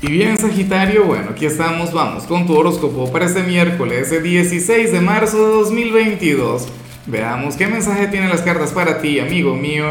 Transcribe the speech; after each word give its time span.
Y 0.00 0.12
bien, 0.12 0.38
Sagitario, 0.38 1.06
bueno, 1.06 1.30
aquí 1.32 1.44
estamos, 1.44 1.92
vamos 1.92 2.22
con 2.22 2.46
tu 2.46 2.56
horóscopo 2.56 3.10
para 3.10 3.26
este 3.26 3.42
miércoles, 3.42 4.12
el 4.12 4.22
16 4.22 4.92
de 4.92 5.00
marzo 5.00 5.38
de 5.38 5.52
2022. 5.54 6.68
Veamos 7.06 7.56
qué 7.56 7.66
mensaje 7.66 8.06
tienen 8.06 8.30
las 8.30 8.42
cartas 8.42 8.70
para 8.70 9.00
ti, 9.00 9.18
amigo 9.18 9.56
mío. 9.56 9.86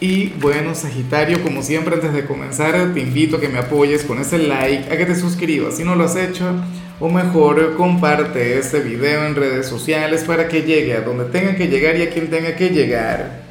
Y 0.00 0.30
bueno, 0.40 0.74
Sagitario, 0.74 1.40
como 1.40 1.62
siempre, 1.62 1.94
antes 1.94 2.12
de 2.12 2.26
comenzar, 2.26 2.92
te 2.94 3.00
invito 3.00 3.36
a 3.36 3.40
que 3.40 3.48
me 3.48 3.60
apoyes 3.60 4.02
con 4.02 4.18
ese 4.18 4.38
like, 4.38 4.92
a 4.92 4.96
que 4.96 5.06
te 5.06 5.14
suscribas 5.14 5.76
si 5.76 5.84
no 5.84 5.94
lo 5.94 6.02
has 6.02 6.16
hecho, 6.16 6.52
o 6.98 7.08
mejor, 7.08 7.76
comparte 7.76 8.58
este 8.58 8.80
video 8.80 9.24
en 9.24 9.36
redes 9.36 9.68
sociales 9.68 10.24
para 10.24 10.48
que 10.48 10.62
llegue 10.62 10.94
a 10.94 11.02
donde 11.02 11.26
tenga 11.26 11.54
que 11.54 11.68
llegar 11.68 11.96
y 11.96 12.02
a 12.02 12.10
quien 12.10 12.28
tenga 12.28 12.56
que 12.56 12.70
llegar. 12.70 13.45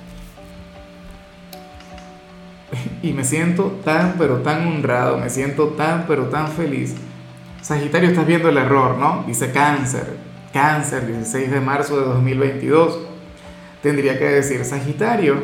Y 3.05 3.13
me 3.13 3.23
siento 3.23 3.79
tan, 3.83 4.15
pero 4.17 4.37
tan 4.37 4.67
honrado, 4.67 5.19
me 5.19 5.29
siento 5.29 5.67
tan, 5.69 6.05
pero 6.07 6.23
tan 6.23 6.47
feliz. 6.47 6.95
Sagitario, 7.61 8.09
estás 8.09 8.25
viendo 8.25 8.49
el 8.49 8.57
error, 8.57 8.97
¿no? 8.97 9.23
Dice 9.27 9.51
cáncer, 9.51 10.17
cáncer, 10.51 11.05
16 11.05 11.51
de 11.51 11.61
marzo 11.61 11.99
de 11.99 12.05
2022. 12.07 12.97
Tendría 13.83 14.17
que 14.17 14.25
decir, 14.25 14.65
Sagitario, 14.65 15.35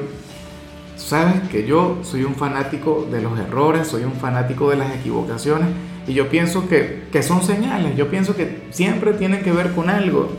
sabes 0.96 1.48
que 1.52 1.68
yo 1.68 2.00
soy 2.02 2.24
un 2.24 2.34
fanático 2.34 3.08
de 3.12 3.22
los 3.22 3.40
errores, 3.40 3.88
soy 3.88 4.06
un 4.06 4.14
fanático 4.14 4.72
de 4.72 4.78
las 4.78 4.96
equivocaciones 4.96 5.70
y 6.08 6.14
yo 6.16 6.30
pienso 6.30 6.68
que, 6.68 7.04
que 7.12 7.22
son 7.22 7.44
señales, 7.44 7.96
yo 7.96 8.10
pienso 8.10 8.36
que 8.36 8.64
siempre 8.72 9.14
tienen 9.14 9.44
que 9.44 9.52
ver 9.52 9.74
con 9.74 9.88
algo. 9.88 10.32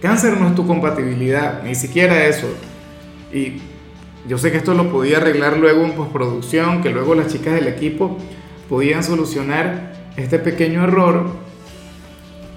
Cáncer 0.00 0.38
no 0.38 0.46
es 0.46 0.54
tu 0.54 0.68
compatibilidad, 0.68 1.64
ni 1.64 1.74
siquiera 1.74 2.26
eso. 2.26 2.46
Y 3.32 3.60
yo 4.28 4.38
sé 4.38 4.50
que 4.50 4.58
esto 4.58 4.74
lo 4.74 4.90
podía 4.90 5.16
arreglar 5.16 5.56
luego 5.56 5.84
en 5.84 5.92
postproducción, 5.92 6.82
que 6.82 6.90
luego 6.90 7.14
las 7.14 7.28
chicas 7.28 7.54
del 7.54 7.68
equipo 7.68 8.18
podían 8.68 9.02
solucionar 9.02 9.92
este 10.16 10.38
pequeño 10.38 10.84
error, 10.84 11.30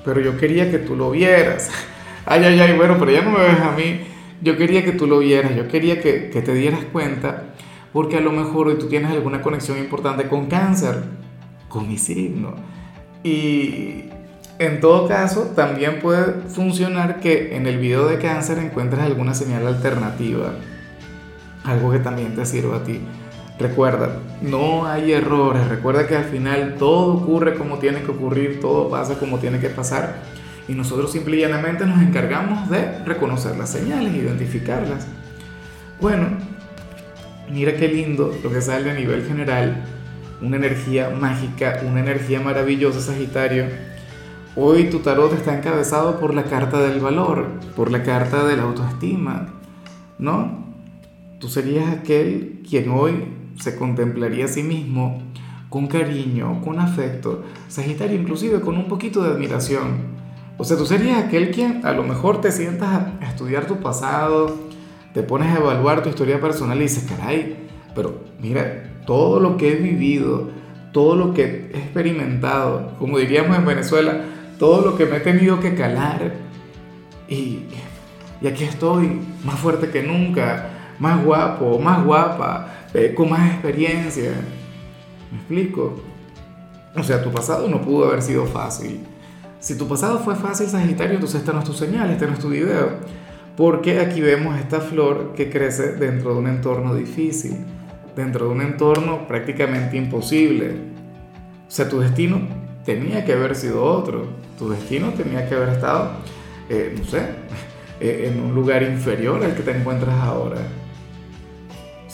pero 0.04 0.20
yo 0.20 0.38
quería 0.38 0.70
que 0.70 0.80
tú 0.80 0.96
lo 0.96 1.12
vieras. 1.12 1.70
Ay, 2.26 2.42
ay, 2.46 2.58
ay, 2.58 2.78
bueno, 2.78 2.96
pero 2.98 3.12
ya 3.12 3.22
no 3.22 3.32
me 3.32 3.40
ves 3.40 3.60
a 3.60 3.72
mí. 3.72 4.00
Yo 4.42 4.56
quería 4.56 4.86
que 4.86 4.94
tú 4.94 5.08
lo 5.08 5.20
vieras, 5.20 5.58
yo 5.58 5.68
quería 5.68 6.00
que, 6.00 6.30
que 6.30 6.42
te 6.42 6.54
dieras 6.54 6.80
cuenta, 6.90 7.54
porque 7.92 8.16
a 8.16 8.22
lo 8.22 8.32
mejor 8.32 8.78
tú 8.78 8.88
tienes 8.88 9.12
alguna 9.12 9.42
conexión 9.42 9.78
importante 9.78 10.30
con 10.30 10.46
cáncer, 10.46 11.04
con 11.68 11.86
mi 11.86 11.98
signo. 11.98 12.56
Y 13.26 14.06
en 14.58 14.80
todo 14.80 15.06
caso, 15.10 15.52
también 15.54 16.00
puede 16.00 16.48
funcionar 16.48 17.20
que 17.20 17.58
en 17.58 17.68
el 17.68 17.78
video 17.78 18.08
de 18.08 18.20
cáncer 18.20 18.58
encuentres 18.60 19.02
alguna 19.02 19.34
señal 19.34 19.68
alternativa 19.68 20.54
algo 21.64 21.92
que 21.92 22.00
también 22.00 22.36
te 22.36 22.46
sirva 22.46 22.78
a 22.78 22.84
ti. 22.84 23.00
Recuerda, 23.60 24.18
no 24.42 24.86
hay 24.86 25.12
errores, 25.12 25.68
recuerda 25.68 26.08
que 26.08 26.16
al 26.16 26.26
final 26.26 26.76
todo 26.80 27.14
ocurre 27.14 27.56
como 27.56 27.78
tiene 27.78 28.02
que 28.02 28.12
ocurrir, 28.12 28.60
todo 28.60 28.90
pasa 28.90 29.20
como 29.20 29.38
tiene 29.38 29.60
que 29.60 29.70
pasar 29.70 30.16
y 30.68 30.74
nosotros 30.74 31.12
simple 31.12 31.38
y 31.38 31.42
llanamente 31.42 31.86
nos 31.86 32.02
encargamos 32.02 32.70
de 32.70 33.04
reconocer 33.06 33.58
las 33.58 33.70
señales, 33.70 34.14
identificarlas. 34.14 35.08
Bueno, 36.00 36.28
mira 37.52 37.76
qué 37.76 37.88
lindo 37.88 38.34
lo 38.42 38.52
que 38.52 38.62
sale 38.62 38.92
a 38.92 38.94
nivel 38.94 39.26
general, 39.26 39.84
una 40.42 40.58
energía 40.58 41.10
mágica, 41.10 41.82
una 41.88 42.00
energía 42.00 42.40
maravillosa, 42.40 43.02
Sagitario. 43.02 43.66
Hoy 44.56 44.86
tu 44.86 45.00
tarot 45.00 45.34
está 45.34 45.58
encabezado 45.58 46.20
por 46.20 46.34
la 46.34 46.44
carta 46.44 46.80
del 46.82 47.00
valor, 47.00 47.48
por 47.76 47.92
la 47.92 48.04
carta 48.04 48.46
de 48.46 48.56
la 48.56 48.64
autoestima, 48.64 49.48
¿no? 50.20 50.63
Tú 51.44 51.50
serías 51.50 51.90
aquel 51.90 52.62
quien 52.70 52.90
hoy 52.90 53.26
se 53.60 53.76
contemplaría 53.76 54.46
a 54.46 54.48
sí 54.48 54.64
mismo 54.64 55.22
con 55.68 55.88
cariño, 55.88 56.62
con 56.64 56.80
afecto, 56.80 57.44
Sagitario 57.68 58.18
inclusive 58.18 58.62
con 58.62 58.78
un 58.78 58.88
poquito 58.88 59.22
de 59.22 59.32
admiración. 59.32 60.16
O 60.58 60.64
sea, 60.64 60.78
tú 60.78 60.86
serías 60.86 61.22
aquel 61.22 61.52
quien 61.52 61.86
a 61.86 61.92
lo 61.92 62.04
mejor 62.04 62.40
te 62.40 62.50
sientas 62.50 62.88
a 63.20 63.26
estudiar 63.26 63.68
tu 63.68 63.82
pasado, 63.82 64.58
te 65.14 65.22
pones 65.22 65.54
a 65.54 65.60
evaluar 65.60 66.02
tu 66.02 66.08
historia 66.08 66.40
personal 66.40 66.78
y 66.78 66.84
dices, 66.84 67.12
caray, 67.12 67.58
pero 67.94 68.22
mira, 68.42 69.02
todo 69.06 69.42
lo 69.42 69.58
que 69.58 69.74
he 69.74 69.76
vivido, 69.76 70.50
todo 70.94 71.18
lo 71.18 71.34
que 71.34 71.72
he 71.74 71.78
experimentado, 71.78 72.96
como 73.00 73.18
diríamos 73.18 73.58
en 73.58 73.66
Venezuela, 73.66 74.22
todo 74.58 74.86
lo 74.86 74.96
que 74.96 75.08
me 75.08 75.18
he 75.18 75.20
tenido 75.20 75.60
que 75.60 75.76
calar. 75.76 76.36
Y, 77.28 77.64
y 78.42 78.48
aquí 78.48 78.64
estoy, 78.64 79.20
más 79.44 79.60
fuerte 79.60 79.90
que 79.90 80.04
nunca, 80.04 80.70
más 81.04 81.22
guapo, 81.22 81.78
más 81.80 82.02
guapa, 82.06 82.68
eh, 82.94 83.14
con 83.14 83.30
más 83.30 83.52
experiencia. 83.52 84.32
¿Me 85.30 85.38
explico? 85.38 86.02
O 86.96 87.04
sea, 87.04 87.22
tu 87.22 87.30
pasado 87.30 87.68
no 87.68 87.82
pudo 87.82 88.06
haber 88.06 88.22
sido 88.22 88.46
fácil. 88.46 89.02
Si 89.60 89.78
tu 89.78 89.86
pasado 89.86 90.20
fue 90.20 90.36
fácil, 90.36 90.68
Sagitario, 90.68 91.16
entonces 91.16 91.42
esta 91.42 91.52
no 91.52 91.60
es 91.60 91.66
tu 91.66 91.74
señal, 91.74 92.10
este 92.10 92.26
no 92.26 92.34
es 92.34 92.40
tu 92.40 92.50
video. 92.50 93.00
Porque 93.58 94.00
aquí 94.00 94.22
vemos 94.22 94.58
esta 94.58 94.80
flor 94.80 95.34
que 95.36 95.50
crece 95.50 95.92
dentro 95.94 96.34
de 96.34 96.40
un 96.40 96.48
entorno 96.48 96.96
difícil, 96.96 97.58
dentro 98.16 98.46
de 98.46 98.54
un 98.54 98.62
entorno 98.62 99.28
prácticamente 99.28 99.98
imposible. 99.98 100.72
O 101.68 101.72
sea, 101.72 101.90
tu 101.90 102.00
destino 102.00 102.40
tenía 102.86 103.26
que 103.26 103.34
haber 103.34 103.56
sido 103.56 103.84
otro. 103.84 104.26
Tu 104.58 104.70
destino 104.70 105.10
tenía 105.10 105.50
que 105.50 105.56
haber 105.56 105.70
estado, 105.70 106.12
eh, 106.70 106.96
no 106.98 107.04
sé, 107.04 107.20
eh, 108.00 108.32
en 108.32 108.40
un 108.40 108.56
lugar 108.56 108.84
inferior 108.84 109.44
al 109.44 109.54
que 109.54 109.64
te 109.64 109.72
encuentras 109.72 110.16
ahora. 110.16 110.62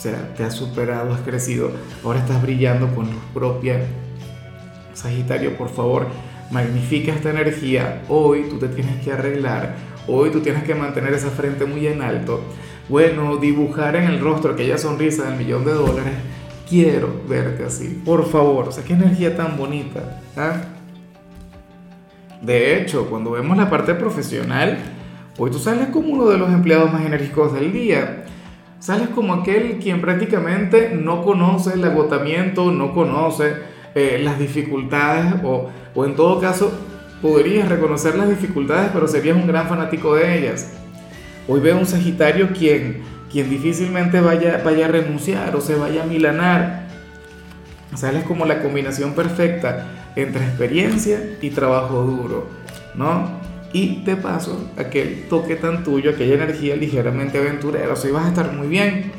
Sea, 0.00 0.32
te 0.34 0.44
has 0.44 0.54
superado, 0.54 1.12
has 1.12 1.20
crecido, 1.20 1.72
ahora 2.02 2.20
estás 2.20 2.40
brillando 2.40 2.88
con 2.94 3.04
luz 3.04 3.22
propia. 3.34 3.82
Sagitario, 4.94 5.58
por 5.58 5.68
favor, 5.68 6.06
magnifica 6.50 7.12
esta 7.12 7.28
energía. 7.28 8.00
Hoy 8.08 8.46
tú 8.48 8.58
te 8.58 8.68
tienes 8.68 9.04
que 9.04 9.12
arreglar, 9.12 9.74
hoy 10.06 10.30
tú 10.30 10.40
tienes 10.40 10.64
que 10.64 10.74
mantener 10.74 11.12
esa 11.12 11.28
frente 11.28 11.66
muy 11.66 11.86
en 11.86 12.00
alto. 12.00 12.40
Bueno, 12.88 13.36
dibujar 13.36 13.94
en 13.94 14.04
el 14.04 14.20
rostro 14.20 14.54
aquella 14.54 14.78
sonrisa 14.78 15.24
del 15.24 15.36
millón 15.36 15.66
de 15.66 15.74
dólares. 15.74 16.14
Quiero 16.66 17.20
verte 17.28 17.66
así, 17.66 18.00
por 18.02 18.26
favor. 18.26 18.68
O 18.68 18.72
sea, 18.72 18.82
qué 18.82 18.94
energía 18.94 19.36
tan 19.36 19.58
bonita. 19.58 20.22
¿ah? 20.34 20.62
De 22.40 22.80
hecho, 22.80 23.04
cuando 23.10 23.32
vemos 23.32 23.54
la 23.54 23.68
parte 23.68 23.92
profesional, 23.92 24.78
hoy 25.36 25.50
tú 25.50 25.58
sales 25.58 25.88
como 25.88 26.08
uno 26.08 26.26
de 26.30 26.38
los 26.38 26.48
empleados 26.48 26.90
más 26.90 27.04
enérgicos 27.04 27.52
del 27.52 27.70
día 27.70 28.24
Sales 28.80 29.10
como 29.10 29.34
aquel 29.34 29.78
quien 29.78 30.00
prácticamente 30.00 30.90
no 30.94 31.22
conoce 31.22 31.74
el 31.74 31.84
agotamiento, 31.84 32.72
no 32.72 32.94
conoce 32.94 33.52
eh, 33.94 34.20
las 34.24 34.38
dificultades 34.38 35.34
o, 35.44 35.68
o 35.94 36.04
en 36.06 36.16
todo 36.16 36.40
caso 36.40 36.72
podrías 37.20 37.68
reconocer 37.68 38.14
las 38.16 38.30
dificultades, 38.30 38.90
pero 38.92 39.06
serías 39.06 39.36
un 39.36 39.46
gran 39.46 39.68
fanático 39.68 40.14
de 40.14 40.38
ellas. 40.38 40.72
Hoy 41.46 41.60
veo 41.60 41.76
un 41.78 41.86
Sagitario 41.86 42.50
quien, 42.56 43.02
quien 43.30 43.50
difícilmente 43.50 44.20
vaya, 44.20 44.62
vaya 44.64 44.86
a 44.86 44.88
renunciar 44.88 45.54
o 45.54 45.60
se 45.60 45.74
vaya 45.74 46.04
a 46.04 46.06
milanar. 46.06 46.86
Sales 47.94 48.24
como 48.24 48.46
la 48.46 48.62
combinación 48.62 49.12
perfecta 49.12 49.88
entre 50.16 50.44
experiencia 50.44 51.20
y 51.42 51.50
trabajo 51.50 52.02
duro, 52.02 52.46
¿no? 52.94 53.39
Y 53.72 54.02
de 54.02 54.16
paso 54.16 54.70
aquel 54.76 55.26
toque 55.28 55.56
tan 55.56 55.84
tuyo, 55.84 56.10
aquella 56.10 56.34
energía 56.34 56.76
ligeramente 56.76 57.38
aventurera, 57.38 57.94
sea, 57.96 58.10
ibas 58.10 58.26
a 58.26 58.28
estar 58.28 58.52
muy 58.52 58.68
bien. 58.68 59.12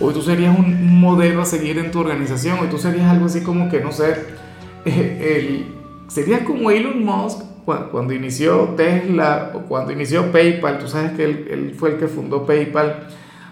Hoy 0.00 0.12
tú 0.12 0.22
serías 0.22 0.58
un 0.58 0.98
modelo 0.98 1.42
a 1.42 1.44
seguir 1.44 1.78
en 1.78 1.90
tu 1.90 2.00
organización, 2.00 2.58
hoy 2.60 2.68
tú 2.68 2.78
serías 2.78 3.06
algo 3.10 3.26
así 3.26 3.42
como 3.42 3.70
que, 3.70 3.80
no 3.80 3.92
sé, 3.92 4.14
el, 4.84 5.66
serías 6.08 6.40
como 6.40 6.70
Elon 6.70 7.04
Musk 7.04 7.42
cuando, 7.64 8.12
inició 8.12 8.74
Tesla 8.76 9.52
o 9.54 9.60
cuando 9.60 9.92
inició 9.92 10.30
PayPal, 10.30 10.78
tú 10.78 10.88
sabes 10.88 11.12
que 11.12 11.24
él, 11.24 11.48
él, 11.50 11.74
fue 11.78 11.92
el 11.92 11.96
que 11.96 12.08
fundó 12.08 12.44
PayPal, 12.44 13.06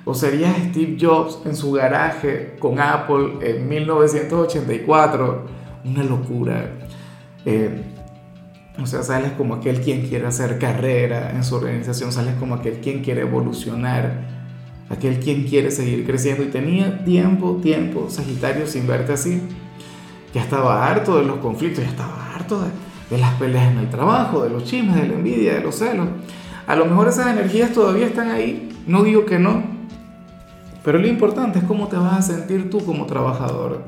o 0.04 0.14
serías 0.14 0.54
Steve 0.70 0.98
Jobs 1.00 1.38
en 1.46 1.56
su 1.56 1.72
garaje 1.72 2.56
con 2.58 2.78
Apple 2.78 3.38
en 3.40 3.68
1984, 3.68 5.46
una 5.84 6.02
locura. 6.02 6.72
Eh, 7.46 7.91
o 8.80 8.86
sea, 8.86 9.02
sales 9.02 9.32
como 9.32 9.54
aquel 9.54 9.80
quien 9.80 10.06
quiere 10.06 10.26
hacer 10.26 10.58
carrera 10.58 11.30
en 11.30 11.44
su 11.44 11.56
organización, 11.56 12.12
sales 12.12 12.34
como 12.36 12.54
aquel 12.54 12.80
quien 12.80 13.02
quiere 13.02 13.22
evolucionar, 13.22 14.22
aquel 14.88 15.20
quien 15.20 15.44
quiere 15.44 15.70
seguir 15.70 16.06
creciendo. 16.06 16.42
Y 16.42 16.46
tenía 16.46 17.04
tiempo, 17.04 17.58
tiempo, 17.62 18.08
Sagitario, 18.08 18.66
sin 18.66 18.86
verte 18.86 19.12
así. 19.12 19.42
Ya 20.32 20.42
estaba 20.42 20.86
harto 20.88 21.18
de 21.18 21.24
los 21.24 21.36
conflictos, 21.38 21.84
ya 21.84 21.90
estaba 21.90 22.34
harto 22.34 22.62
de, 22.62 22.70
de 23.10 23.18
las 23.18 23.34
peleas 23.34 23.70
en 23.70 23.78
el 23.78 23.90
trabajo, 23.90 24.42
de 24.42 24.50
los 24.50 24.64
chismes, 24.64 24.96
de 24.96 25.08
la 25.08 25.14
envidia, 25.14 25.54
de 25.54 25.60
los 25.60 25.76
celos. 25.76 26.08
A 26.66 26.74
lo 26.74 26.86
mejor 26.86 27.08
esas 27.08 27.26
energías 27.26 27.72
todavía 27.72 28.06
están 28.06 28.30
ahí, 28.30 28.70
no 28.86 29.02
digo 29.02 29.26
que 29.26 29.38
no, 29.38 29.62
pero 30.84 30.98
lo 30.98 31.06
importante 31.06 31.58
es 31.58 31.64
cómo 31.64 31.88
te 31.88 31.96
vas 31.96 32.18
a 32.18 32.22
sentir 32.22 32.70
tú 32.70 32.84
como 32.84 33.06
trabajador. 33.06 33.82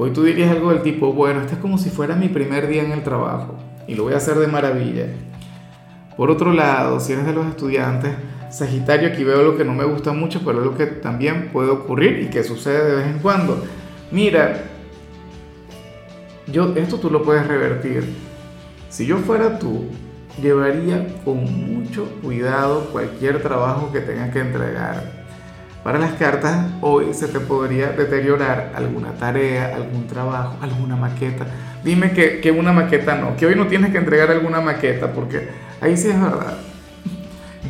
Hoy 0.00 0.12
tú 0.12 0.22
dirías 0.22 0.52
algo 0.52 0.70
del 0.70 0.82
tipo, 0.82 1.12
bueno, 1.12 1.40
este 1.40 1.54
es 1.54 1.58
como 1.58 1.76
si 1.76 1.90
fuera 1.90 2.14
mi 2.14 2.28
primer 2.28 2.68
día 2.68 2.84
en 2.84 2.92
el 2.92 3.02
trabajo 3.02 3.56
y 3.88 3.96
lo 3.96 4.04
voy 4.04 4.14
a 4.14 4.18
hacer 4.18 4.36
de 4.36 4.46
maravilla. 4.46 5.06
Por 6.16 6.30
otro 6.30 6.52
lado, 6.52 7.00
si 7.00 7.14
eres 7.14 7.26
de 7.26 7.32
los 7.32 7.46
estudiantes, 7.46 8.12
Sagitario, 8.48 9.08
aquí 9.08 9.24
veo 9.24 9.42
lo 9.42 9.56
que 9.56 9.64
no 9.64 9.74
me 9.74 9.84
gusta 9.84 10.12
mucho, 10.12 10.40
pero 10.44 10.60
es 10.60 10.64
lo 10.64 10.76
que 10.76 10.86
también 10.86 11.50
puede 11.52 11.70
ocurrir 11.70 12.22
y 12.22 12.30
que 12.30 12.44
sucede 12.44 12.88
de 12.88 12.96
vez 12.96 13.06
en 13.08 13.18
cuando. 13.18 13.62
Mira, 14.12 14.62
yo, 16.46 16.74
esto 16.76 16.98
tú 16.98 17.10
lo 17.10 17.24
puedes 17.24 17.46
revertir. 17.46 18.04
Si 18.88 19.04
yo 19.04 19.18
fuera 19.18 19.58
tú, 19.58 19.86
llevaría 20.40 21.06
con 21.24 21.44
mucho 21.44 22.08
cuidado 22.22 22.86
cualquier 22.92 23.42
trabajo 23.42 23.90
que 23.92 24.00
tengas 24.00 24.30
que 24.30 24.40
entregar. 24.40 25.17
Para 25.82 25.98
las 25.98 26.12
cartas, 26.14 26.66
hoy 26.80 27.14
se 27.14 27.28
te 27.28 27.40
podría 27.40 27.92
deteriorar 27.92 28.72
alguna 28.74 29.12
tarea, 29.12 29.74
algún 29.74 30.06
trabajo, 30.06 30.56
alguna 30.60 30.96
maqueta. 30.96 31.46
Dime 31.84 32.12
que, 32.12 32.40
que 32.40 32.50
una 32.50 32.72
maqueta 32.72 33.14
no, 33.14 33.36
que 33.36 33.46
hoy 33.46 33.54
no 33.54 33.68
tienes 33.68 33.92
que 33.92 33.98
entregar 33.98 34.30
alguna 34.30 34.60
maqueta, 34.60 35.12
porque 35.12 35.48
ahí 35.80 35.96
sí 35.96 36.08
es 36.08 36.20
verdad. 36.20 36.58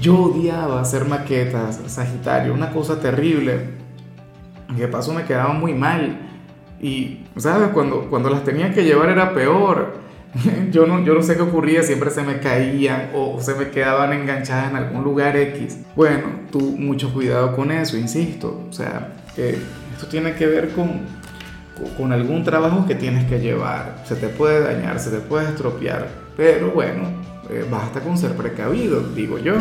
Yo 0.01 0.17
odiaba 0.17 0.81
hacer 0.81 1.05
maquetas, 1.05 1.81
Sagitario, 1.87 2.55
una 2.55 2.71
cosa 2.71 3.01
terrible. 3.01 3.79
De 4.77 4.89
paso 4.89 5.13
me 5.13 5.25
quedaban 5.25 5.59
muy 5.61 5.75
mal. 5.75 6.19
Y, 6.81 7.25
¿sabes? 7.37 7.71
Cuando, 7.71 8.09
cuando 8.09 8.31
las 8.31 8.45
tenía 8.45 8.73
que 8.73 8.85
llevar 8.85 9.11
era 9.11 9.35
peor. 9.35 10.08
Yo 10.71 10.87
no, 10.87 11.03
yo 11.05 11.15
no 11.15 11.23
sé 11.23 11.37
qué 11.37 11.43
ocurría, 11.43 11.83
siempre 11.83 12.11
se 12.11 12.23
me 12.23 12.39
caían 12.39 13.11
o 13.15 13.41
se 13.41 13.55
me 13.55 13.71
quedaban 13.71 14.13
enganchadas 14.13 14.71
en 14.71 14.77
algún 14.77 15.03
lugar 15.03 15.37
X. 15.37 15.79
Bueno, 15.97 16.29
tú 16.53 16.61
mucho 16.61 17.13
cuidado 17.13 17.57
con 17.57 17.71
eso, 17.71 17.97
insisto. 17.97 18.67
O 18.69 18.73
sea, 18.73 19.15
esto 19.37 20.07
tiene 20.11 20.35
que 20.35 20.47
ver 20.47 20.71
con, 20.71 21.01
con 21.97 22.13
algún 22.13 22.45
trabajo 22.45 22.87
que 22.87 22.95
tienes 22.95 23.25
que 23.25 23.41
llevar. 23.41 24.03
Se 24.05 24.17
te 24.17 24.29
puede 24.29 24.61
dañar, 24.61 25.01
se 25.01 25.11
te 25.11 25.19
puede 25.19 25.49
estropear. 25.49 26.09
Pero 26.37 26.71
bueno, 26.73 27.05
eh, 27.51 27.65
basta 27.71 28.01
con 28.01 28.19
ser 28.19 28.33
precavido, 28.33 29.01
digo 29.15 29.39
yo. 29.39 29.55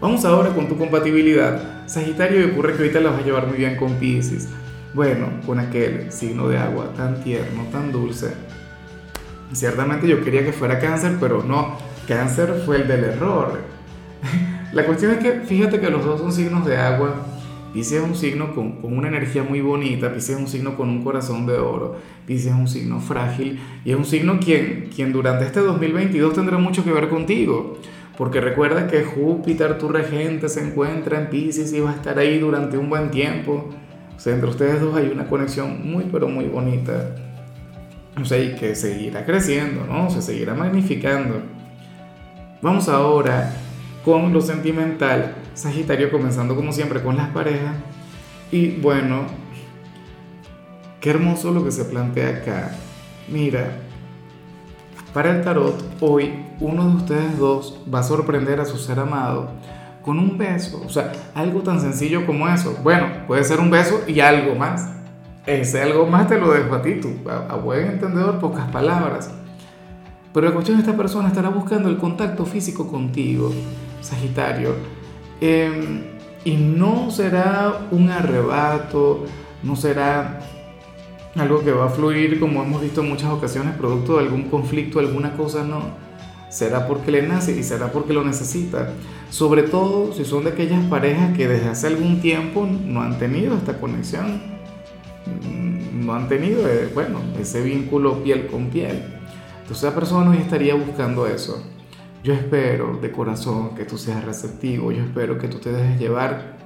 Vamos 0.00 0.24
ahora 0.24 0.50
con 0.50 0.68
tu 0.68 0.76
compatibilidad. 0.76 1.86
Sagitario, 1.86 2.46
ocurre 2.48 2.72
que 2.72 2.82
ahorita 2.82 3.00
la 3.00 3.10
vas 3.10 3.20
a 3.20 3.24
llevar 3.24 3.46
muy 3.46 3.58
bien 3.58 3.76
con 3.76 3.94
Pisces. 3.94 4.48
Bueno, 4.94 5.28
con 5.46 5.60
aquel 5.60 6.10
signo 6.10 6.48
de 6.48 6.58
agua 6.58 6.92
tan 6.96 7.22
tierno, 7.22 7.64
tan 7.70 7.92
dulce, 7.92 8.34
Ciertamente 9.52 10.08
yo 10.08 10.22
quería 10.24 10.44
que 10.44 10.52
fuera 10.52 10.78
cáncer, 10.78 11.16
pero 11.20 11.42
no, 11.42 11.76
cáncer 12.08 12.62
fue 12.64 12.76
el 12.76 12.88
del 12.88 13.04
error. 13.04 13.60
La 14.72 14.86
cuestión 14.86 15.12
es 15.12 15.18
que 15.18 15.40
fíjate 15.40 15.80
que 15.80 15.90
los 15.90 16.04
dos 16.04 16.20
son 16.20 16.32
signos 16.32 16.64
de 16.64 16.76
agua. 16.76 17.26
Pisces 17.72 18.02
es 18.02 18.04
un 18.04 18.14
signo 18.14 18.54
con, 18.54 18.82
con, 18.82 18.96
una 18.96 19.08
energía 19.08 19.42
muy 19.42 19.62
bonita, 19.62 20.12
Pisces 20.12 20.36
es 20.36 20.40
un 20.40 20.46
signo 20.46 20.76
con 20.76 20.90
un 20.90 21.02
corazón 21.02 21.46
de 21.46 21.54
oro, 21.54 21.96
Pisces 22.26 22.52
es 22.52 22.58
un 22.58 22.68
signo 22.68 23.00
frágil 23.00 23.58
y 23.82 23.92
es 23.92 23.96
un 23.96 24.04
signo 24.04 24.38
quien, 24.40 24.90
quien 24.94 25.10
durante 25.10 25.46
este 25.46 25.60
2022 25.60 26.34
tendrá 26.34 26.58
mucho 26.58 26.84
que 26.84 26.92
ver 26.92 27.08
contigo. 27.08 27.78
Porque 28.18 28.42
recuerda 28.42 28.88
que 28.88 29.04
Júpiter, 29.04 29.78
tu 29.78 29.88
regente, 29.88 30.50
se 30.50 30.62
encuentra 30.62 31.18
en 31.18 31.30
Pisces 31.30 31.72
y 31.72 31.80
va 31.80 31.92
a 31.92 31.94
estar 31.94 32.18
ahí 32.18 32.38
durante 32.38 32.76
un 32.76 32.90
buen 32.90 33.10
tiempo. 33.10 33.70
O 34.14 34.20
sea, 34.20 34.34
entre 34.34 34.50
ustedes 34.50 34.80
dos 34.80 34.94
hay 34.94 35.08
una 35.08 35.26
conexión 35.26 35.90
muy, 35.90 36.04
pero 36.12 36.28
muy 36.28 36.44
bonita. 36.44 37.14
O 38.20 38.24
sea, 38.24 38.38
y 38.38 38.54
que 38.56 38.74
seguirá 38.74 39.24
creciendo, 39.24 39.86
¿no? 39.86 40.10
Se 40.10 40.20
seguirá 40.20 40.54
magnificando. 40.54 41.42
Vamos 42.60 42.88
ahora 42.88 43.52
con 44.04 44.32
lo 44.32 44.40
sentimental. 44.40 45.34
Sagitario 45.54 46.10
comenzando 46.10 46.54
como 46.54 46.72
siempre 46.72 47.02
con 47.02 47.16
las 47.16 47.30
parejas. 47.30 47.74
Y 48.50 48.76
bueno, 48.80 49.24
qué 51.00 51.10
hermoso 51.10 51.52
lo 51.52 51.64
que 51.64 51.70
se 51.70 51.84
plantea 51.86 52.28
acá. 52.28 52.72
Mira, 53.28 53.78
para 55.14 55.30
el 55.30 55.42
tarot, 55.42 55.82
hoy 56.00 56.32
uno 56.60 56.88
de 56.88 56.96
ustedes 56.96 57.38
dos 57.38 57.80
va 57.92 58.00
a 58.00 58.02
sorprender 58.02 58.60
a 58.60 58.64
su 58.64 58.78
ser 58.78 58.98
amado 58.98 59.50
con 60.02 60.18
un 60.18 60.36
beso. 60.38 60.82
O 60.84 60.88
sea, 60.88 61.12
algo 61.34 61.60
tan 61.60 61.80
sencillo 61.80 62.26
como 62.26 62.48
eso. 62.48 62.78
Bueno, 62.82 63.08
puede 63.26 63.44
ser 63.44 63.60
un 63.60 63.70
beso 63.70 64.02
y 64.06 64.20
algo 64.20 64.54
más. 64.54 64.88
Ese 65.46 65.82
algo 65.82 66.06
más 66.06 66.28
te 66.28 66.38
lo 66.38 66.52
dejo 66.52 66.74
a 66.74 66.82
ti, 66.82 67.00
tú, 67.00 67.14
a, 67.28 67.56
buen 67.56 67.86
entendedor, 67.86 68.38
pocas 68.38 68.70
palabras. 68.70 69.30
Pero 70.32 70.46
la 70.46 70.54
cuestión 70.54 70.76
de 70.76 70.82
esta 70.84 70.96
persona 70.96 71.28
estará 71.28 71.48
buscando 71.48 71.88
el 71.88 71.98
contacto 71.98 72.46
físico 72.46 72.86
contigo, 72.86 73.52
Sagitario. 74.00 74.74
Em, 75.40 76.04
y 76.44 76.56
no 76.56 77.10
será 77.10 77.88
un 77.90 78.10
arrebato, 78.10 79.24
no 79.64 79.74
será 79.74 80.40
algo 81.34 81.64
que 81.64 81.72
va 81.72 81.86
a 81.86 81.88
fluir 81.88 82.38
como 82.38 82.62
hemos 82.62 82.80
visto 82.80 83.00
en 83.00 83.08
muchas 83.08 83.30
ocasiones, 83.32 83.74
producto 83.74 84.18
de 84.18 84.24
algún 84.24 84.44
conflicto, 84.44 85.00
alguna 85.00 85.36
cosa, 85.36 85.64
no. 85.64 85.82
Será 86.50 86.86
porque 86.86 87.10
le 87.10 87.22
nace 87.22 87.58
y 87.58 87.64
será 87.64 87.90
porque 87.90 88.12
lo 88.12 88.22
necesita. 88.22 88.92
Sobre 89.30 89.64
todo 89.64 90.12
si 90.12 90.24
son 90.24 90.44
de 90.44 90.50
aquellas 90.50 90.84
parejas 90.84 91.36
que 91.36 91.48
desde 91.48 91.68
hace 91.68 91.88
algún 91.88 92.20
tiempo 92.20 92.68
no 92.84 93.02
han 93.02 93.18
tenido 93.18 93.56
esta 93.56 93.80
conexión 93.80 94.52
no 95.92 96.14
han 96.14 96.28
tenido, 96.28 96.68
eh, 96.68 96.88
bueno, 96.92 97.20
ese 97.38 97.62
vínculo 97.62 98.22
piel 98.22 98.46
con 98.46 98.70
piel. 98.70 99.02
Entonces 99.60 99.84
la 99.84 99.94
persona 99.94 100.30
hoy 100.30 100.38
estaría 100.38 100.74
buscando 100.74 101.26
eso. 101.26 101.64
Yo 102.24 102.34
espero 102.34 102.98
de 103.00 103.10
corazón 103.10 103.74
que 103.74 103.84
tú 103.84 103.98
seas 103.98 104.24
receptivo, 104.24 104.92
yo 104.92 105.02
espero 105.02 105.38
que 105.38 105.48
tú 105.48 105.58
te 105.58 105.72
dejes 105.72 105.98
llevar. 105.98 106.56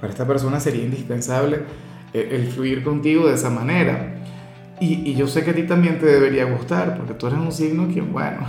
Para 0.00 0.12
esta 0.12 0.26
persona 0.26 0.60
sería 0.60 0.84
indispensable 0.84 1.60
eh, 2.12 2.28
el 2.32 2.48
fluir 2.48 2.82
contigo 2.82 3.28
de 3.28 3.34
esa 3.34 3.50
manera. 3.50 4.14
Y, 4.80 5.08
y, 5.08 5.14
yo 5.14 5.28
sé 5.28 5.44
que 5.44 5.50
a 5.50 5.54
ti 5.54 5.62
también 5.62 6.00
te 6.00 6.06
debería 6.06 6.44
gustar, 6.44 6.96
porque 6.96 7.14
tú 7.14 7.28
eres 7.28 7.38
un 7.38 7.52
signo 7.52 7.86
quien, 7.86 8.12
bueno, 8.12 8.40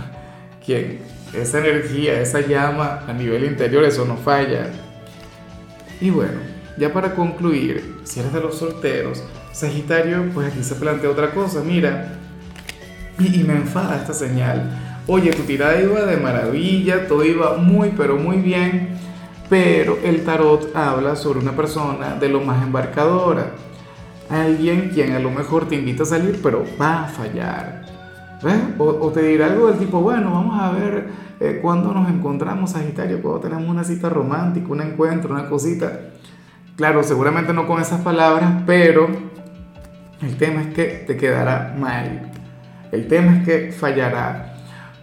quien 0.64 0.98
esa 1.32 1.58
energía, 1.58 2.20
esa 2.20 2.40
llama 2.40 3.04
a 3.06 3.12
nivel 3.12 3.44
interior, 3.44 3.84
eso 3.84 4.04
no 4.04 4.16
falla. 4.16 4.70
Y 6.00 6.10
bueno, 6.10 6.53
ya 6.76 6.92
para 6.92 7.14
concluir, 7.14 7.98
si 8.04 8.20
eres 8.20 8.32
de 8.32 8.40
los 8.40 8.56
solteros, 8.56 9.22
Sagitario, 9.52 10.30
pues 10.34 10.48
aquí 10.48 10.62
se 10.64 10.74
plantea 10.74 11.10
otra 11.10 11.30
cosa, 11.32 11.62
mira, 11.64 12.18
y, 13.18 13.44
me 13.44 13.54
enfada 13.54 13.96
esta 13.96 14.12
señal. 14.12 15.02
Oye, 15.06 15.30
tu 15.30 15.42
tirada 15.42 15.80
iba 15.80 16.00
de 16.00 16.16
maravilla, 16.16 17.06
todo 17.06 17.24
iba 17.24 17.56
muy, 17.56 17.92
pero 17.96 18.16
muy 18.16 18.38
bien, 18.38 18.98
pero 19.48 19.98
el 20.02 20.24
tarot 20.24 20.74
habla 20.74 21.14
sobre 21.14 21.38
una 21.38 21.54
persona 21.54 22.16
de 22.16 22.28
lo 22.28 22.40
más 22.40 22.62
embarcadora. 22.64 23.52
Alguien 24.28 24.90
quien 24.92 25.12
a 25.12 25.20
lo 25.20 25.30
mejor 25.30 25.68
te 25.68 25.76
invita 25.76 26.02
a 26.02 26.06
salir, 26.06 26.40
pero 26.42 26.64
va 26.80 27.04
a 27.04 27.08
fallar. 27.08 27.84
¿Ves? 28.42 28.56
O, 28.78 29.10
te 29.10 29.22
dirá 29.22 29.46
algo 29.46 29.68
del 29.68 29.78
tipo, 29.78 30.00
bueno, 30.00 30.32
vamos 30.32 30.60
a 30.60 30.72
ver 30.72 31.08
eh, 31.38 31.60
cuándo 31.62 31.94
nos 31.94 32.08
encontramos, 32.08 32.72
Sagitario, 32.72 33.22
cuando 33.22 33.40
tenemos 33.40 33.68
una 33.68 33.84
cita 33.84 34.08
romántica, 34.08 34.66
un 34.70 34.80
encuentro, 34.80 35.32
una 35.32 35.48
cosita. 35.48 36.00
Claro, 36.76 37.04
seguramente 37.04 37.52
no 37.52 37.68
con 37.68 37.80
esas 37.80 38.00
palabras, 38.00 38.62
pero 38.66 39.08
el 40.20 40.36
tema 40.36 40.62
es 40.62 40.74
que 40.74 41.04
te 41.06 41.16
quedará 41.16 41.74
mal. 41.78 42.32
El 42.90 43.06
tema 43.06 43.36
es 43.36 43.44
que 43.44 43.72
fallará. 43.72 44.50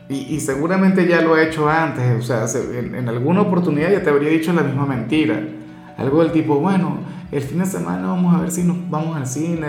Y, 0.09 0.41
seguramente 0.41 1.07
ya 1.07 1.21
lo 1.21 1.35
ha 1.35 1.43
hecho 1.43 1.69
antes. 1.69 2.19
O 2.19 2.21
sea, 2.21 2.45
en, 2.77 3.07
alguna 3.07 3.41
oportunidad 3.41 3.89
ya 3.89 4.03
te 4.03 4.09
habría 4.09 4.29
dicho 4.29 4.51
la 4.51 4.61
misma 4.61 4.85
mentira. 4.85 5.41
Algo 5.97 6.21
del 6.21 6.33
tipo, 6.33 6.55
bueno, 6.55 6.97
el 7.31 7.41
fin 7.41 7.59
de 7.59 7.65
semana 7.65 8.07
vamos 8.07 8.35
a 8.35 8.41
ver 8.41 8.51
si 8.51 8.63
nos 8.63 8.89
vamos 8.89 9.15
al 9.15 9.25
cine 9.25 9.67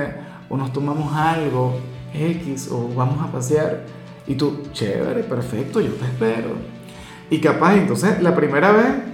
o 0.49 0.56
nos 0.56 0.73
tomamos 0.73 1.14
algo 1.14 1.78
X 2.12 2.68
o 2.73 2.88
vamos 2.92 3.25
a 3.25 3.30
pasear. 3.30 3.85
Y 4.26 4.35
tú, 4.35 4.64
chévere, 4.73 5.23
perfecto, 5.23 5.80
yo 5.80 5.92
te 5.92 6.06
espero. 6.06 6.50
Y 7.30 7.40
capaz, 7.40 7.76
entonces, 7.76 8.21
la 8.21 8.35
primera 8.35 8.73
vez 8.73 9.12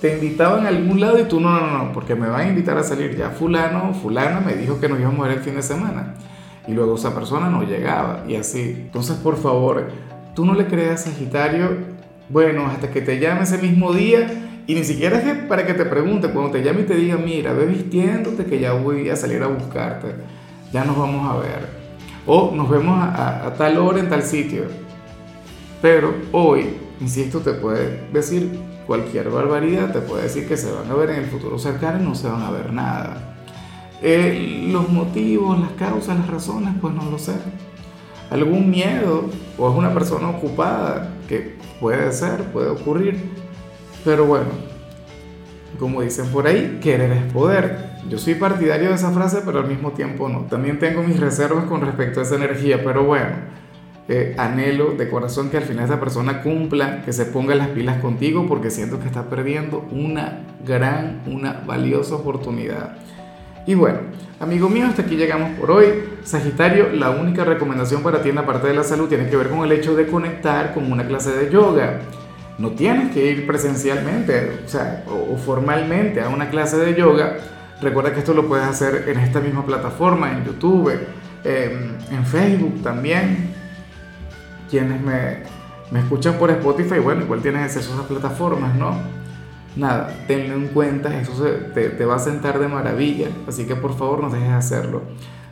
te 0.00 0.14
invitaban 0.14 0.64
a 0.64 0.68
algún 0.68 0.98
lado 0.98 1.18
y 1.18 1.24
tú 1.24 1.40
no, 1.40 1.60
no, 1.60 1.78
no, 1.78 1.92
porque 1.92 2.14
me 2.14 2.28
van 2.28 2.40
a 2.40 2.48
invitar 2.48 2.78
a 2.78 2.82
salir 2.82 3.16
ya 3.16 3.30
fulano, 3.30 3.92
fulana 3.92 4.40
me 4.40 4.54
dijo 4.54 4.80
que 4.80 4.88
nos 4.88 4.98
íbamos 4.98 5.20
a 5.20 5.28
ver 5.28 5.38
el 5.38 5.44
fin 5.44 5.56
de 5.56 5.62
semana 5.62 6.14
y 6.66 6.72
luego 6.72 6.94
esa 6.94 7.14
persona 7.14 7.50
no 7.50 7.62
llegaba 7.62 8.24
y 8.26 8.36
así. 8.36 8.76
Entonces, 8.78 9.16
por 9.16 9.36
favor, 9.36 9.88
tú 10.34 10.46
no 10.46 10.54
le 10.54 10.66
creas 10.66 11.06
a 11.06 11.10
Sagitario, 11.10 11.68
bueno, 12.28 12.66
hasta 12.66 12.90
que 12.90 13.02
te 13.02 13.18
llame 13.18 13.42
ese 13.42 13.58
mismo 13.58 13.92
día 13.92 14.26
y 14.66 14.74
ni 14.74 14.84
siquiera 14.84 15.18
es 15.18 15.38
para 15.44 15.66
que 15.66 15.74
te 15.74 15.84
pregunte, 15.84 16.30
cuando 16.30 16.52
te 16.52 16.62
llame 16.62 16.82
y 16.82 16.84
te 16.84 16.94
diga, 16.94 17.16
mira, 17.16 17.52
ve 17.52 17.66
vistiéndote 17.66 18.46
que 18.46 18.58
ya 18.58 18.72
voy 18.72 19.10
a 19.10 19.16
salir 19.16 19.42
a 19.42 19.48
buscarte, 19.48 20.14
ya 20.72 20.84
nos 20.84 20.96
vamos 20.96 21.28
a 21.28 21.38
ver. 21.38 21.80
O 22.26 22.52
nos 22.54 22.70
vemos 22.70 22.96
a, 22.98 23.46
a 23.46 23.54
tal 23.54 23.78
hora 23.78 23.98
en 23.98 24.08
tal 24.08 24.22
sitio. 24.22 24.64
Pero 25.82 26.14
hoy, 26.32 26.76
insisto, 27.00 27.40
te 27.40 27.52
puede 27.54 28.06
decir 28.12 28.69
cualquier 28.86 29.30
barbaridad, 29.30 29.92
te 29.92 30.00
puede 30.00 30.24
decir 30.24 30.48
que 30.48 30.56
se 30.56 30.70
van 30.70 30.90
a 30.90 30.94
ver 30.94 31.10
en 31.10 31.16
el 31.16 31.26
futuro 31.26 31.58
cercano 31.58 32.00
y 32.00 32.06
no 32.06 32.14
se 32.14 32.28
van 32.28 32.42
a 32.42 32.50
ver 32.50 32.72
nada. 32.72 33.36
Eh, 34.02 34.68
los 34.72 34.88
motivos, 34.88 35.58
las 35.60 35.72
causas, 35.72 36.18
las 36.18 36.28
razones, 36.28 36.74
pues 36.80 36.94
no 36.94 37.10
lo 37.10 37.18
sé. 37.18 37.34
Algún 38.30 38.70
miedo 38.70 39.28
o 39.58 39.70
es 39.70 39.76
una 39.76 39.92
persona 39.92 40.30
ocupada, 40.30 41.14
que 41.28 41.56
puede 41.80 42.10
ser, 42.12 42.44
puede 42.52 42.70
ocurrir. 42.70 43.18
Pero 44.04 44.24
bueno, 44.26 44.48
como 45.78 46.02
dicen 46.02 46.26
por 46.28 46.46
ahí, 46.46 46.78
querer 46.82 47.12
es 47.12 47.32
poder. 47.32 47.90
Yo 48.08 48.18
soy 48.18 48.34
partidario 48.34 48.88
de 48.88 48.94
esa 48.94 49.10
frase, 49.10 49.42
pero 49.44 49.60
al 49.60 49.66
mismo 49.66 49.90
tiempo 49.90 50.28
no. 50.28 50.40
También 50.42 50.78
tengo 50.78 51.02
mis 51.02 51.20
reservas 51.20 51.64
con 51.66 51.82
respecto 51.82 52.20
a 52.20 52.22
esa 52.22 52.36
energía, 52.36 52.82
pero 52.82 53.04
bueno 53.04 53.60
eh, 54.12 54.34
anhelo 54.38 54.90
de 54.90 55.08
corazón 55.08 55.50
que 55.50 55.56
al 55.56 55.62
final 55.62 55.84
esa 55.84 56.00
persona 56.00 56.42
cumpla, 56.42 57.02
que 57.04 57.12
se 57.12 57.26
ponga 57.26 57.54
las 57.54 57.68
pilas 57.68 58.00
contigo, 58.00 58.48
porque 58.48 58.68
siento 58.68 58.98
que 58.98 59.06
está 59.06 59.30
perdiendo 59.30 59.86
una 59.92 60.40
gran, 60.66 61.20
una 61.26 61.62
valiosa 61.64 62.16
oportunidad. 62.16 62.96
Y 63.68 63.74
bueno, 63.76 64.00
amigo 64.40 64.68
mío, 64.68 64.86
hasta 64.88 65.02
aquí 65.02 65.14
llegamos 65.14 65.56
por 65.60 65.70
hoy. 65.70 65.86
Sagitario, 66.24 66.88
la 66.92 67.10
única 67.10 67.44
recomendación 67.44 68.02
para 68.02 68.20
ti 68.20 68.30
en 68.30 68.34
la 68.34 68.44
parte 68.44 68.66
de 68.66 68.74
la 68.74 68.82
salud 68.82 69.08
tiene 69.08 69.28
que 69.28 69.36
ver 69.36 69.48
con 69.48 69.60
el 69.60 69.70
hecho 69.70 69.94
de 69.94 70.08
conectar 70.08 70.74
con 70.74 70.90
una 70.90 71.06
clase 71.06 71.30
de 71.30 71.48
yoga. 71.48 72.00
No 72.58 72.70
tienes 72.70 73.12
que 73.14 73.30
ir 73.30 73.46
presencialmente, 73.46 74.64
o 75.06 75.36
formalmente 75.36 76.20
a 76.20 76.30
una 76.30 76.50
clase 76.50 76.78
de 76.78 76.96
yoga. 76.96 77.36
Recuerda 77.80 78.12
que 78.12 78.18
esto 78.18 78.34
lo 78.34 78.48
puedes 78.48 78.66
hacer 78.66 79.04
en 79.06 79.20
esta 79.20 79.38
misma 79.38 79.64
plataforma, 79.64 80.32
en 80.32 80.44
YouTube, 80.44 80.90
en 81.44 82.26
Facebook 82.26 82.82
también. 82.82 83.49
Quienes 84.70 85.00
me, 85.00 85.42
me 85.90 86.00
escuchan 86.00 86.34
por 86.34 86.50
Spotify, 86.50 86.98
bueno, 86.98 87.22
igual 87.22 87.42
tienes 87.42 87.62
acceso 87.62 87.90
a 87.92 87.94
esas 87.94 88.06
plataformas, 88.06 88.74
¿no? 88.76 88.94
Nada, 89.76 90.14
tenlo 90.26 90.54
en 90.54 90.68
cuenta, 90.68 91.20
eso 91.20 91.32
te, 91.74 91.90
te 91.90 92.04
va 92.04 92.16
a 92.16 92.18
sentar 92.18 92.58
de 92.58 92.68
maravilla, 92.68 93.28
así 93.46 93.66
que 93.66 93.76
por 93.76 93.96
favor 93.96 94.20
no 94.22 94.30
dejes 94.30 94.48
de 94.48 94.54
hacerlo. 94.54 95.02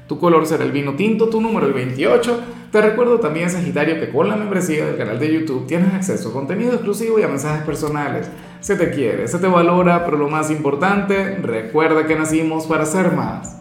Tu 0.09 0.19
color 0.19 0.47
será 0.47 0.65
el 0.65 0.73
vino 0.73 0.95
tinto, 0.95 1.29
tu 1.29 1.41
número 1.41 1.67
el 1.67 1.75
28. 1.75 2.41
Te 2.73 2.81
recuerdo 2.81 3.21
también, 3.21 3.51
Sagitario, 3.51 4.01
que 4.01 4.09
con 4.09 4.29
la 4.29 4.37
membresía 4.37 4.87
del 4.87 4.97
canal 4.97 5.19
de 5.19 5.33
YouTube 5.33 5.67
tienes 5.67 5.93
acceso 5.93 6.31
a 6.31 6.33
contenido 6.33 6.73
exclusivo 6.73 7.19
y 7.19 7.23
a 7.23 7.29
mensajes 7.29 7.63
personales. 7.63 8.31
Se 8.61 8.77
te 8.77 8.91
quiere, 8.91 9.29
se 9.29 9.39
te 9.39 9.47
valora, 9.47 10.05
pero 10.07 10.17
lo 10.17 10.29
más 10.29 10.51
importante, 10.51 11.37
recuerda 11.37 12.07
que 12.07 12.17
nacimos 12.17 12.67
para 12.67 12.87
ser 12.87 13.13
más. 13.13 13.57